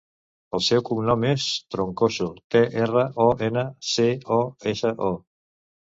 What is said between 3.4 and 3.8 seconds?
ena,